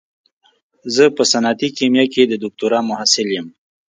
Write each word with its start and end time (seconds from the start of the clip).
زه 0.95 1.03
په 1.15 1.23
صنعتي 1.31 1.69
کيميا 1.77 2.05
کې 2.13 2.23
د 2.27 2.33
دوکتورا 2.43 2.79
محصل 2.89 3.27
يم. 3.37 3.47